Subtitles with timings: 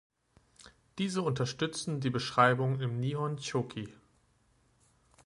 [0.97, 3.93] Diese unterstützen die Beschreibung im "Nihon Shoki".